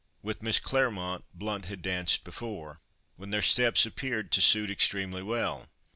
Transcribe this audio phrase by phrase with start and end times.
[0.23, 2.81] With Miss Claremont Blount had danced before,
[3.17, 5.69] when their steps appeared to suit extremely well.